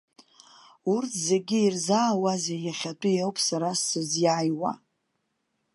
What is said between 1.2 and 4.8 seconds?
зегьы ирзаауазеи, иахьатәи ауп сара сыззааиуа.